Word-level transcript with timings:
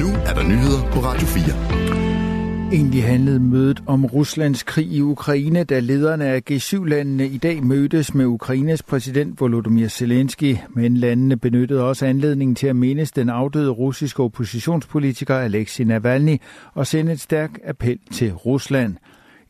Nu 0.00 0.06
er 0.06 0.34
der 0.34 0.42
nyheder 0.42 0.90
på 0.92 0.98
Radio 1.00 1.26
4. 1.26 2.72
Egentlig 2.72 3.04
handlede 3.04 3.40
mødet 3.40 3.82
om 3.86 4.04
Ruslands 4.04 4.62
krig 4.62 4.86
i 4.86 5.00
Ukraine, 5.00 5.64
da 5.64 5.80
lederne 5.80 6.24
af 6.26 6.42
G7-landene 6.50 7.26
i 7.26 7.38
dag 7.38 7.62
mødtes 7.62 8.14
med 8.14 8.24
Ukraines 8.24 8.82
præsident 8.82 9.40
Volodymyr 9.40 9.88
Zelensky, 9.88 10.56
men 10.70 10.96
landene 10.96 11.36
benyttede 11.36 11.84
også 11.84 12.06
anledningen 12.06 12.54
til 12.54 12.66
at 12.66 12.76
mindes 12.76 13.12
den 13.12 13.28
afdøde 13.28 13.70
russiske 13.70 14.22
oppositionspolitiker 14.22 15.36
Alexei 15.36 15.84
Navalny 15.84 16.36
og 16.74 16.86
sende 16.86 17.12
et 17.12 17.20
stærk 17.20 17.58
appel 17.64 17.98
til 18.12 18.32
Rusland. 18.32 18.96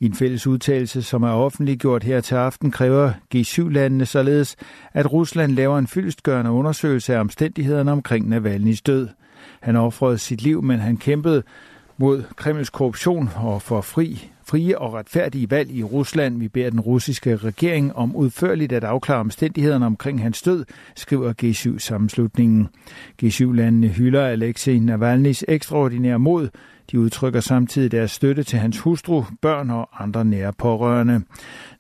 I 0.01 0.07
en 0.07 0.15
fælles 0.15 0.47
udtalelse, 0.47 1.03
som 1.03 1.23
er 1.23 1.31
offentliggjort 1.31 2.05
her 2.05 2.21
til 2.21 2.35
aften, 2.35 2.71
kræver 2.71 3.13
G7-landene 3.35 4.07
således, 4.07 4.57
at 4.93 5.13
Rusland 5.13 5.53
laver 5.53 5.79
en 5.79 5.87
fyldstgørende 5.87 6.51
undersøgelse 6.51 7.15
af 7.15 7.21
omstændighederne 7.21 7.93
omkring 7.93 8.37
Navalny's 8.37 8.81
død. 8.87 9.09
Han 9.61 9.77
offrede 9.77 10.19
sit 10.19 10.43
liv, 10.43 10.63
men 10.63 10.79
han 10.79 10.97
kæmpede 10.97 11.43
mod 11.97 12.23
Kremls 12.37 12.71
korruption 12.71 13.31
og 13.37 13.63
for 13.63 13.81
fri, 13.81 14.31
frie 14.49 14.79
og 14.79 14.95
retfærdige 14.95 15.51
valg 15.51 15.71
i 15.71 15.83
Rusland. 15.83 16.39
Vi 16.39 16.49
beder 16.49 16.71
den 16.71 16.81
russiske 16.81 17.37
regering 17.37 17.97
om 17.97 18.17
udførligt 18.17 18.73
at 18.73 18.85
afklare 18.85 19.21
omstændighederne 19.21 19.87
omkring 19.87 20.23
hans 20.23 20.43
død, 20.43 20.65
skriver 20.97 21.33
G7-sammenslutningen. 21.43 22.69
G7-landene 23.23 23.89
hylder 23.89 24.27
Alexei 24.27 24.79
Navalny's 24.79 25.43
ekstraordinære 25.49 26.19
mod, 26.19 26.49
de 26.91 27.01
udtrykker 27.01 27.41
samtidig 27.41 27.91
deres 27.91 28.11
støtte 28.11 28.43
til 28.43 28.59
hans 28.59 28.79
hustru, 28.79 29.25
børn 29.43 29.71
og 29.71 30.03
andre 30.03 30.25
nære 30.25 30.53
pårørende. 30.53 31.23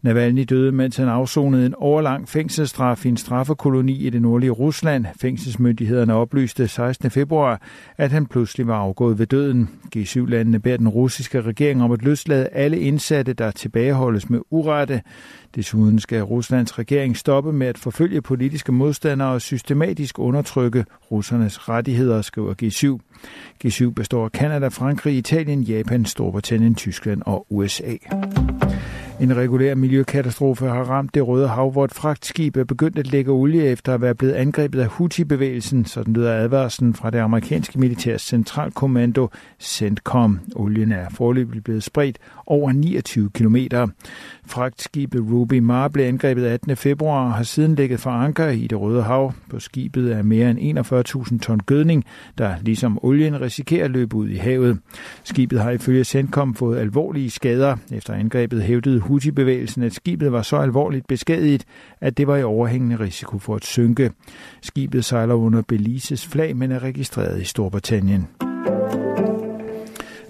Navalny 0.02 0.44
døde, 0.48 0.72
mens 0.72 0.96
han 0.96 1.08
afsonede 1.08 1.66
en 1.66 1.74
overlang 1.74 2.28
fængselsstraf 2.28 3.04
i 3.04 3.08
en 3.08 3.16
straffekoloni 3.16 4.06
i 4.06 4.10
det 4.10 4.22
nordlige 4.22 4.50
Rusland. 4.50 5.06
Fængselsmyndighederne 5.20 6.14
oplyste 6.14 6.68
16. 6.68 7.10
februar, 7.10 7.62
at 7.96 8.12
han 8.12 8.26
pludselig 8.26 8.66
var 8.66 8.78
afgået 8.78 9.18
ved 9.18 9.26
døden. 9.26 9.68
G7-landene 9.96 10.58
beder 10.58 10.76
den 10.76 10.88
russiske 10.88 11.42
regering 11.42 11.82
om 11.82 11.92
at 11.92 12.02
løslade 12.02 12.48
alle 12.56 12.80
indsatte, 12.80 13.32
der 13.32 13.50
tilbageholdes 13.50 14.30
med 14.30 14.40
urette. 14.50 15.02
Desuden 15.54 15.98
skal 15.98 16.22
Ruslands 16.22 16.78
regering 16.78 17.16
stoppe 17.16 17.52
med 17.52 17.66
at 17.66 17.78
forfølge 17.78 18.22
politiske 18.22 18.72
modstandere 18.72 19.28
og 19.28 19.40
systematisk 19.40 20.18
undertrykke 20.18 20.84
russernes 21.10 21.68
rettigheder, 21.68 22.22
skriver 22.22 22.54
G7. 22.62 23.16
G7 23.64 23.90
består 23.90 24.24
af 24.24 24.32
Kanada, 24.32 24.68
Frankrig, 24.68 25.16
Italien, 25.16 25.62
Japan, 25.62 26.04
Storbritannien, 26.04 26.74
Tyskland 26.74 27.22
og 27.26 27.46
USA. 27.50 27.96
En 29.20 29.36
regulær 29.36 29.74
miljøkatastrofe 29.74 30.66
har 30.66 30.84
ramt 30.84 31.14
det 31.14 31.28
Røde 31.28 31.48
Hav, 31.48 31.70
hvor 31.70 31.84
et 31.84 31.94
fragtskib 31.94 32.56
er 32.56 32.64
begyndt 32.64 32.98
at 32.98 33.12
lægge 33.12 33.30
olie 33.30 33.64
efter 33.64 33.94
at 33.94 34.00
være 34.00 34.14
blevet 34.14 34.32
angrebet 34.32 34.80
af 34.80 34.86
Houthi-bevægelsen, 34.86 35.84
sådan 35.84 36.14
lyder 36.14 36.32
advarslen 36.32 36.94
fra 36.94 37.10
det 37.10 37.18
amerikanske 37.18 37.78
militærs 37.78 38.22
centralkommando 38.22 39.28
CENTCOM. 39.60 40.40
Olien 40.56 40.92
er 40.92 41.08
forløbig 41.10 41.64
blevet 41.64 41.82
spredt 41.82 42.18
over 42.46 42.72
29 42.72 43.30
km. 43.30 43.56
Fragtskibet 44.46 45.20
Ruby 45.30 45.58
Mar 45.58 45.88
blev 45.88 46.04
angrebet 46.04 46.46
18. 46.46 46.76
februar 46.76 47.24
og 47.24 47.32
har 47.34 47.42
siden 47.42 47.74
ligget 47.74 48.00
for 48.00 48.10
anker 48.10 48.48
i 48.48 48.66
det 48.66 48.80
Røde 48.80 49.02
Hav. 49.02 49.32
På 49.50 49.60
skibet 49.60 50.12
er 50.12 50.22
mere 50.22 50.50
end 50.50 50.78
41.000 50.78 51.38
ton 51.38 51.60
gødning, 51.60 52.04
der 52.38 52.54
ligesom 52.62 52.98
olien 53.02 53.40
risikerer 53.40 53.84
at 53.84 53.90
løbe 53.90 54.16
ud 54.16 54.28
i 54.28 54.36
havet. 54.36 54.78
Skibet 55.24 55.60
har 55.60 55.70
ifølge 55.70 56.04
Sendkom 56.04 56.54
fået 56.54 56.78
alvorlige 56.78 57.30
skader. 57.30 57.76
Efter 57.92 58.14
angrebet 58.14 58.62
hævdede 58.62 59.00
Houthi-bevægelsen, 59.00 59.82
at 59.82 59.94
skibet 59.94 60.32
var 60.32 60.42
så 60.42 60.56
alvorligt 60.56 61.06
beskadiget, 61.06 61.64
at 62.00 62.16
det 62.16 62.26
var 62.26 62.36
i 62.36 62.42
overhængende 62.42 62.96
risiko 62.96 63.38
for 63.38 63.54
at 63.54 63.64
synke. 63.64 64.10
Skibet 64.62 65.04
sejler 65.04 65.34
under 65.34 65.62
Belises 65.62 66.26
flag, 66.26 66.56
men 66.56 66.72
er 66.72 66.82
registreret 66.82 67.40
i 67.40 67.44
Storbritannien. 67.44 68.55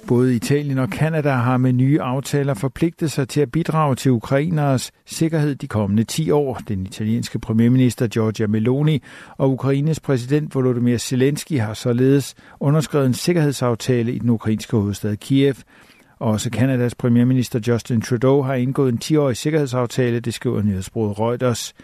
Både 0.09 0.35
Italien 0.35 0.79
og 0.79 0.91
Kanada 0.91 1.31
har 1.31 1.57
med 1.57 1.73
nye 1.73 2.01
aftaler 2.01 2.55
forpligtet 2.55 3.13
sig 3.13 3.29
til 3.29 3.41
at 3.41 3.51
bidrage 3.51 3.95
til 3.95 4.11
ukraineres 4.11 4.93
sikkerhed 5.07 5.55
de 5.55 5.69
kommende 5.69 6.05
10 6.05 6.31
år. 6.31 6.61
Den 6.69 6.87
italienske 6.87 7.39
premierminister 7.39 8.07
Giorgia 8.07 8.47
Meloni 8.47 9.03
og 9.37 9.53
Ukraines 9.53 10.01
præsident 10.01 10.55
Volodymyr 10.55 10.99
Zelensky 10.99 11.61
har 11.61 11.75
således 11.75 12.35
underskrevet 12.61 13.07
en 13.07 13.15
sikkerhedsaftale 13.15 14.13
i 14.13 14.19
den 14.19 14.31
ukrainske 14.31 14.77
hovedstad 14.77 15.17
Kiev. 15.17 15.55
Også 16.21 16.51
Kanadas 16.51 16.95
premierminister 16.95 17.61
Justin 17.69 18.01
Trudeau 18.01 18.43
har 18.43 18.55
indgået 18.55 18.93
en 18.93 18.99
10-årig 19.05 19.37
sikkerhedsaftale, 19.37 20.21
det 20.21 20.35
skriver 20.35 20.63
nyhedsbruget 20.63 21.19
Reuters. 21.19 21.75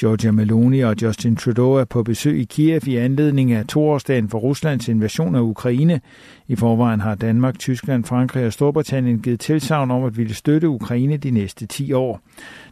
Georgia 0.00 0.30
Meloni 0.30 0.80
og 0.80 0.96
Justin 1.02 1.36
Trudeau 1.36 1.72
er 1.72 1.84
på 1.84 2.02
besøg 2.02 2.40
i 2.40 2.44
Kiev 2.44 2.80
i 2.86 2.96
anledning 2.96 3.52
af 3.52 3.66
toårsdagen 3.66 4.28
for 4.28 4.38
Ruslands 4.38 4.88
invasion 4.88 5.34
af 5.34 5.40
Ukraine. 5.40 6.00
I 6.48 6.56
forvejen 6.56 7.00
har 7.00 7.14
Danmark, 7.14 7.58
Tyskland, 7.58 8.04
Frankrig 8.04 8.46
og 8.46 8.52
Storbritannien 8.52 9.22
givet 9.22 9.40
tilsavn 9.40 9.90
om 9.90 10.04
at 10.04 10.16
ville 10.16 10.34
støtte 10.34 10.68
Ukraine 10.68 11.16
de 11.16 11.30
næste 11.30 11.66
10 11.66 11.92
år. 11.92 12.20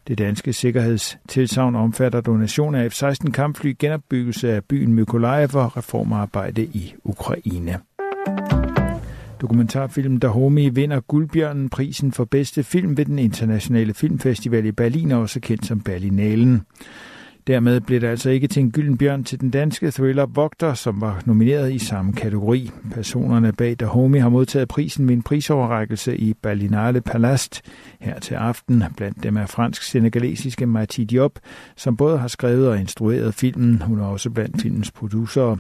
Det 0.09 0.19
danske 0.19 0.53
sikkerhedstilsavn 0.53 1.77
omfatter 1.77 2.21
donation 2.21 2.75
af 2.75 2.93
F-16 2.93 3.31
kampfly, 3.31 3.75
genopbyggelse 3.79 4.53
af 4.53 4.65
byen 4.65 4.95
Mykolaiv 4.95 5.49
og 5.55 5.77
reformarbejde 5.77 6.65
i 6.65 6.95
Ukraine. 7.05 7.79
Dokumentarfilm 9.41 10.21
Dahomey 10.21 10.71
vinder 10.73 11.01
Guldbjørnen 11.01 11.69
prisen 11.69 12.13
for 12.13 12.25
bedste 12.25 12.63
film 12.63 12.97
ved 12.97 13.05
den 13.05 13.19
internationale 13.19 13.95
filmfestival 13.95 14.67
i 14.67 14.73
Berlin, 14.73 15.13
også 15.13 15.41
kendt 15.41 15.67
som 15.67 15.81
Berlinalen. 15.81 16.63
Dermed 17.51 17.81
blev 17.81 18.01
det 18.01 18.07
altså 18.07 18.31
ikke 18.31 18.49
til 18.49 18.63
en 18.63 18.71
gylden 18.71 18.99
bjørn 18.99 19.25
til 19.25 19.41
den 19.41 19.51
danske 19.51 19.91
thriller 19.91 20.27
Vogter, 20.27 20.75
som 20.75 21.01
var 21.01 21.23
nomineret 21.27 21.73
i 21.73 21.79
samme 21.79 22.13
kategori. 22.13 22.71
Personerne 22.95 23.53
bag 23.53 23.77
Dahomey 23.81 24.21
har 24.21 24.29
modtaget 24.29 24.69
prisen 24.69 25.09
ved 25.09 25.15
en 25.15 25.23
prisoverrækkelse 25.23 26.17
i 26.17 26.35
Berlinale 26.35 27.01
Palast 27.01 27.63
her 28.01 28.19
til 28.19 28.35
aften. 28.35 28.85
Blandt 28.97 29.23
dem 29.23 29.37
er 29.37 29.47
fransk-senegalesiske 29.47 30.67
Marti 30.67 31.05
Diop, 31.05 31.33
som 31.77 31.97
både 31.97 32.19
har 32.19 32.29
skrevet 32.29 32.69
og 32.69 32.79
instrueret 32.79 33.35
filmen. 33.35 33.83
Hun 33.83 34.01
er 34.01 34.05
også 34.05 34.31
blandt 34.31 34.63
filmens 34.63 34.91
producerer. 34.91 35.57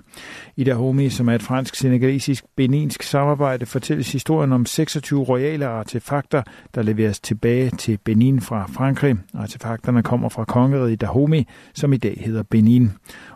I 0.56 0.64
Dahomey, 0.64 1.08
som 1.08 1.28
er 1.28 1.34
et 1.34 1.42
fransk-senegalesisk 1.42 2.44
beninsk 2.56 3.02
samarbejde, 3.02 3.66
fortælles 3.66 4.12
historien 4.12 4.52
om 4.52 4.66
26 4.66 5.22
royale 5.22 5.66
artefakter, 5.66 6.42
der 6.74 6.82
leveres 6.82 7.20
tilbage 7.20 7.70
til 7.70 7.98
Benin 8.04 8.40
fra 8.40 8.66
Frankrig. 8.72 9.16
Artefakterne 9.34 10.02
kommer 10.02 10.28
fra 10.28 10.44
kongeriget 10.44 11.00
Dahomey, 11.00 11.42
som 11.80 11.92
i 11.92 11.96
dag 11.96 12.22
hedder 12.24 12.42
Benin. 12.42 12.90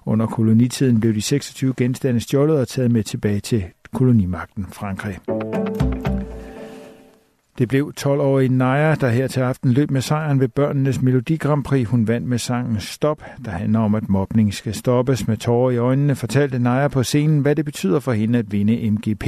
Under 0.07 0.27
kolonitiden 0.27 1.01
blev 1.01 1.15
de 1.15 1.23
26 1.23 1.75
genstande 1.77 2.21
stjålet 2.21 2.59
og 2.59 2.69
taget 2.69 2.91
med 2.91 3.03
tilbage 3.03 3.41
til 3.41 3.65
kolonimagten 3.93 4.67
Frankrig. 4.73 5.19
Det 7.59 7.69
blev 7.69 7.93
12-årige 8.01 8.49
Naja, 8.49 8.95
der 8.95 9.09
her 9.09 9.27
til 9.27 9.41
aften 9.41 9.73
løb 9.73 9.91
med 9.91 10.01
sejren 10.01 10.41
ved 10.41 10.49
børnenes 10.49 11.03
Melodi 11.03 11.37
Grand 11.37 11.65
Prix. 11.65 11.89
Hun 11.89 12.09
vandt 12.09 12.27
med 12.27 12.39
sangen 12.39 12.81
Stop, 12.81 13.23
der 13.45 13.51
handler 13.51 13.81
om, 13.81 13.95
at 13.95 14.09
mobning 14.09 14.55
skal 14.55 14.75
stoppes. 14.75 15.29
Med 15.29 15.37
tårer 15.37 15.71
i 15.71 15.77
øjnene 15.77 16.17
fortalte 16.17 16.59
Naja 16.59 16.89
på 16.89 17.03
scenen, 17.03 17.41
hvad 17.41 17.57
det 17.57 17.65
betyder 17.65 18.01
for 18.01 18.13
hende 18.13 18.39
at 18.39 18.53
vinde 18.53 18.91
MGP. 18.91 19.27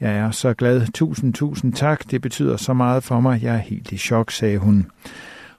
Jeg 0.00 0.16
er 0.16 0.30
så 0.30 0.54
glad. 0.54 0.86
Tusind, 0.94 1.34
tusind 1.34 1.72
tak. 1.72 2.10
Det 2.10 2.22
betyder 2.22 2.56
så 2.56 2.72
meget 2.72 3.04
for 3.04 3.20
mig. 3.20 3.42
Jeg 3.42 3.54
er 3.54 3.58
helt 3.58 3.92
i 3.92 3.96
chok, 3.96 4.30
sagde 4.30 4.58
hun. 4.58 4.86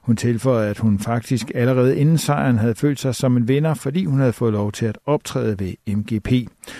Hun 0.04 0.16
tilføjede, 0.16 0.70
at 0.70 0.78
hun 0.78 0.98
faktisk 0.98 1.50
allerede 1.54 1.96
inden 1.96 2.18
sejren 2.18 2.58
havde 2.58 2.74
følt 2.74 3.00
sig 3.00 3.14
som 3.14 3.36
en 3.36 3.48
vinder, 3.48 3.74
fordi 3.74 4.04
hun 4.04 4.18
havde 4.18 4.32
fået 4.32 4.52
lov 4.52 4.72
til 4.72 4.86
at 4.86 4.98
optræde 5.06 5.58
ved 5.58 5.94
MGP. 5.96 6.30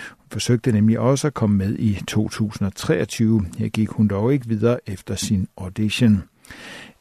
Hun 0.09 0.27
forsøgte 0.31 0.71
nemlig 0.71 0.99
også 0.99 1.27
at 1.27 1.33
komme 1.33 1.57
med 1.57 1.75
i 1.79 1.99
2023. 2.07 3.45
Her 3.57 3.67
gik 3.67 3.89
hun 3.89 4.07
dog 4.07 4.33
ikke 4.33 4.47
videre 4.47 4.79
efter 4.85 5.15
sin 5.15 5.47
audition. 5.57 6.23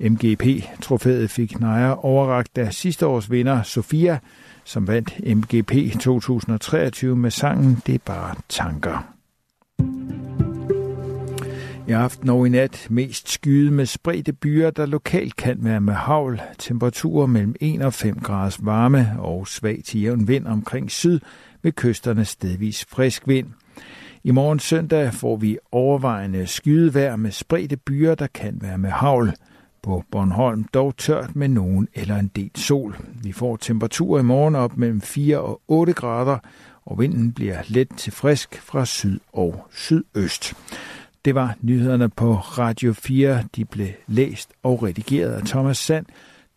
MGP-trofæet 0.00 1.30
fik 1.30 1.60
Naja 1.60 2.04
overragt 2.04 2.58
af 2.58 2.74
sidste 2.74 3.06
års 3.06 3.30
vinder 3.30 3.62
Sofia, 3.62 4.18
som 4.64 4.88
vandt 4.88 5.36
MGP 5.36 6.00
2023 6.00 7.16
med 7.16 7.30
sangen 7.30 7.82
Det 7.86 7.94
er 7.94 7.98
bare 8.04 8.34
tanker. 8.48 9.13
I 11.88 11.92
aften 11.92 12.28
og 12.28 12.46
i 12.46 12.48
nat 12.48 12.86
mest 12.90 13.28
skyde 13.28 13.70
med 13.70 13.86
spredte 13.86 14.32
byer, 14.32 14.70
der 14.70 14.86
lokalt 14.86 15.36
kan 15.36 15.56
være 15.60 15.80
med 15.80 15.94
havl. 15.94 16.40
Temperaturer 16.58 17.26
mellem 17.26 17.54
1 17.60 17.82
og 17.82 17.92
5 17.92 18.20
graders 18.20 18.64
varme 18.66 19.16
og 19.18 19.48
svag 19.48 19.80
til 19.84 20.00
jævn 20.00 20.28
vind 20.28 20.46
omkring 20.46 20.90
syd 20.90 21.20
med 21.62 21.72
kysterne 21.72 22.24
stedvis 22.24 22.84
frisk 22.88 23.28
vind. 23.28 23.46
I 24.22 24.30
morgen 24.30 24.58
søndag 24.58 25.14
får 25.14 25.36
vi 25.36 25.58
overvejende 25.72 26.46
skydevejr 26.46 27.16
med 27.16 27.30
spredte 27.30 27.76
byer, 27.76 28.14
der 28.14 28.26
kan 28.26 28.58
være 28.62 28.78
med 28.78 28.90
havl. 28.90 29.32
På 29.82 30.04
Bornholm 30.10 30.64
dog 30.64 30.96
tørt 30.96 31.36
med 31.36 31.48
nogen 31.48 31.88
eller 31.94 32.16
en 32.16 32.30
del 32.36 32.50
sol. 32.54 32.96
Vi 33.22 33.32
får 33.32 33.56
temperaturer 33.56 34.20
i 34.20 34.24
morgen 34.24 34.54
op 34.54 34.76
mellem 34.76 35.00
4 35.00 35.38
og 35.38 35.60
8 35.68 35.92
grader, 35.92 36.38
og 36.84 36.98
vinden 36.98 37.32
bliver 37.32 37.58
let 37.68 37.88
til 37.96 38.12
frisk 38.12 38.60
fra 38.62 38.84
syd 38.84 39.20
og 39.32 39.66
sydøst. 39.70 40.54
Det 41.24 41.34
var 41.34 41.56
nyhederne 41.60 42.08
på 42.08 42.34
Radio 42.34 42.92
4. 42.92 43.44
De 43.56 43.64
blev 43.64 43.88
læst 44.06 44.50
og 44.62 44.82
redigeret 44.82 45.32
af 45.32 45.42
Thomas 45.42 45.78
Sand. 45.78 46.06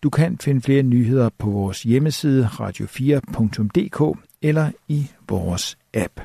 Du 0.03 0.09
kan 0.09 0.37
finde 0.37 0.61
flere 0.61 0.83
nyheder 0.83 1.29
på 1.37 1.49
vores 1.49 1.83
hjemmeside 1.83 2.45
radio4.dk 2.45 4.19
eller 4.41 4.71
i 4.87 5.07
vores 5.29 5.77
app. 5.93 6.21